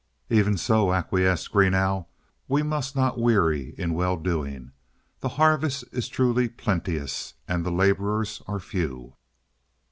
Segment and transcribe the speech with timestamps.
[0.31, 2.07] "Even so," acquiesced Greenough.
[2.47, 4.71] "We must not weary in well doing.
[5.19, 9.13] The harvest is truly plenteous and the laborers are few."